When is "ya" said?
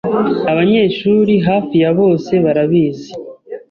1.83-1.91